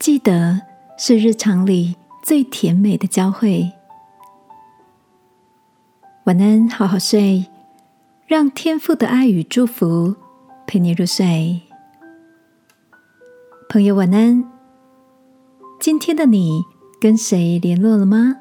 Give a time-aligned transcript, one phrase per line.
[0.00, 0.58] 记得
[0.96, 3.70] 是日常里最甜美的交汇。
[6.24, 7.44] 晚安，好好睡，
[8.26, 10.16] 让天父的爱与祝福
[10.66, 11.60] 陪你入睡。
[13.68, 14.42] 朋友，晚安。
[15.78, 16.62] 今天的你
[16.98, 18.36] 跟谁联络了吗？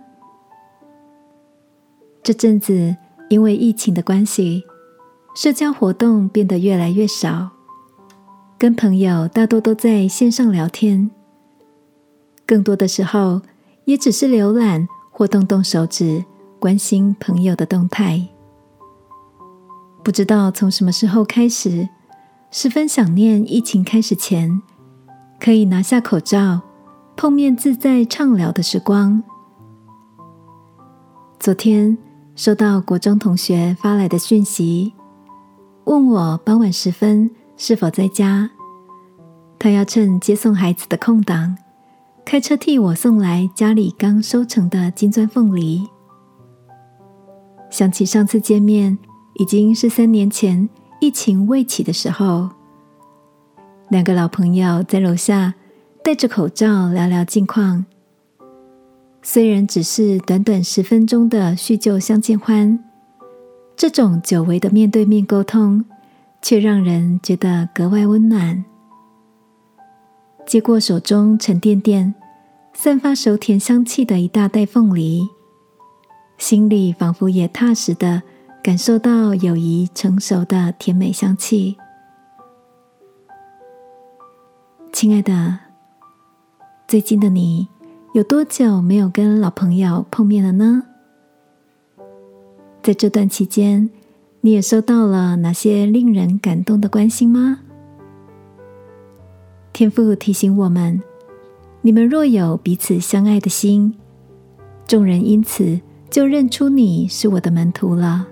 [2.24, 2.96] 这阵子
[3.28, 4.64] 因为疫情的关系，
[5.36, 7.50] 社交活动变得越来越少，
[8.58, 11.12] 跟朋友大多都在线上聊天，
[12.50, 13.40] 更多的时候
[13.86, 16.26] 也只是浏览或动动手指。
[16.58, 18.28] 关心朋友的动态，
[20.04, 21.88] 不知道从什么时候开始，
[22.52, 24.62] 十分想念疫情开始前
[25.40, 26.60] 可以拿下口罩、
[27.16, 29.24] 碰面自在畅聊的时光。
[31.40, 31.98] 昨天
[32.36, 34.92] 收到国中同学发来的讯息，
[35.86, 38.50] 问我傍晚时分是否在家，
[39.58, 41.56] 他要趁接送孩子的空档，
[42.30, 45.90] 开车替我送来家里刚收成的金钻凤梨。
[47.72, 48.96] 想起上次见面
[49.40, 50.70] 已经是三年前
[51.02, 52.48] 疫情未起的时候，
[53.88, 55.56] 两个老朋友在楼下
[56.04, 57.84] 戴着口罩聊聊近况。
[59.24, 62.78] 虽然只是短短十分钟的叙旧相见欢，
[63.76, 65.84] 这种久违的面对面沟通，
[66.44, 68.64] 却让人觉得格外温暖。
[70.46, 72.14] 接过手中沉甸甸、
[72.82, 75.28] 散发熟甜香气的一大袋凤梨。
[76.38, 78.24] 心里仿佛也踏实的
[78.64, 81.76] 感受到友谊成熟的甜美香气。
[84.94, 85.60] 亲爱的，
[86.88, 87.68] 最近的你
[88.14, 90.84] 有多久没有跟老朋友碰面了呢？
[92.82, 93.90] 在这段期间，
[94.40, 97.60] 你也收到了哪些令人感动的关心吗？
[99.74, 101.04] 天父提醒我们：
[101.82, 103.94] 你们若有彼此相爱的心，
[104.88, 105.80] 众人因此。
[106.10, 108.26] 就认出你是我的门徒了。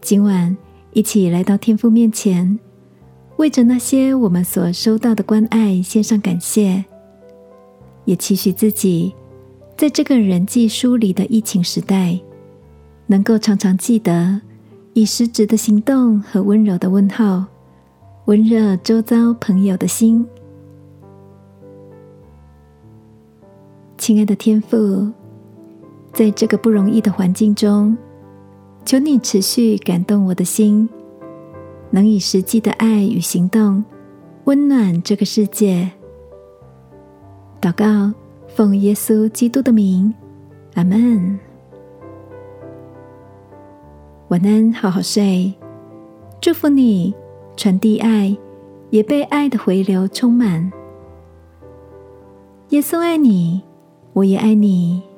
[0.00, 0.56] 今晚
[0.94, 2.58] 一起来到天父面前，
[3.36, 6.82] 为着那些我们所收到的关爱献上感谢，
[8.06, 9.14] 也期许自己
[9.76, 12.18] 在这个人际疏离的疫情时代，
[13.06, 14.40] 能够常常记得
[14.94, 17.44] 以实质的行动和温柔的问候，
[18.24, 20.26] 温热周遭朋友的心。
[24.02, 25.08] 亲爱的天父。
[26.12, 27.96] 在这个不容易的环境中，
[28.84, 30.88] 求你持续感动我的心，
[31.88, 33.84] 能以实际的爱与行动
[34.42, 35.88] 温暖这个世界。
[37.60, 38.12] 祷告，
[38.48, 40.12] 奉耶稣基督的名，
[40.74, 41.38] 阿门。
[44.30, 45.54] 晚安，好好睡。
[46.40, 47.14] 祝福你，
[47.56, 48.36] 传递爱，
[48.90, 50.72] 也被爱的回流充满。
[52.70, 53.62] 耶稣爱你，
[54.14, 55.11] 我也爱你。